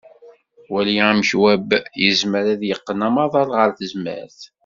Wali 0.73 0.95
amek 1.09 1.29
web 1.43 1.69
yezmer 2.01 2.45
ad 2.53 2.61
yeqqen 2.69 3.05
amaḍal 3.07 3.49
ɣer 3.57 3.69
tezmert. 3.77 4.39